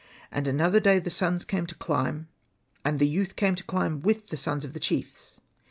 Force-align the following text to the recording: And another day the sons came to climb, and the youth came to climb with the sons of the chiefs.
And 0.31 0.47
another 0.47 0.79
day 0.79 0.97
the 0.97 1.11
sons 1.11 1.45
came 1.45 1.67
to 1.67 1.75
climb, 1.75 2.27
and 2.83 2.97
the 2.97 3.07
youth 3.07 3.35
came 3.35 3.53
to 3.53 3.63
climb 3.63 4.01
with 4.01 4.29
the 4.29 4.35
sons 4.37 4.65
of 4.65 4.73
the 4.73 4.79
chiefs. 4.79 5.35